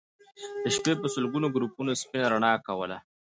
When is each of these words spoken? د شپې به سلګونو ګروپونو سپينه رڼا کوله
د 0.63 0.65
شپې 0.75 0.93
به 1.01 1.07
سلګونو 1.15 1.47
ګروپونو 1.55 1.91
سپينه 2.01 2.27
رڼا 2.31 2.53
کوله 2.67 2.97